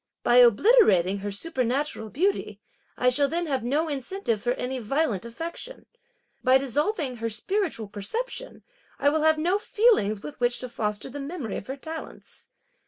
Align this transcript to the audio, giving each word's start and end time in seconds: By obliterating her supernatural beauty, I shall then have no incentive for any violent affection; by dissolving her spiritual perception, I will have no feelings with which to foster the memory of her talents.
By 0.23 0.37
obliterating 0.37 1.19
her 1.19 1.29
supernatural 1.29 2.09
beauty, 2.09 2.59
I 2.97 3.09
shall 3.09 3.27
then 3.27 3.45
have 3.45 3.63
no 3.63 3.87
incentive 3.87 4.41
for 4.41 4.53
any 4.53 4.79
violent 4.79 5.25
affection; 5.25 5.85
by 6.43 6.57
dissolving 6.57 7.17
her 7.17 7.29
spiritual 7.29 7.87
perception, 7.87 8.63
I 8.97 9.09
will 9.09 9.21
have 9.21 9.37
no 9.37 9.59
feelings 9.59 10.23
with 10.23 10.39
which 10.39 10.57
to 10.61 10.69
foster 10.69 11.07
the 11.07 11.19
memory 11.19 11.55
of 11.57 11.67
her 11.67 11.77
talents. 11.77 12.47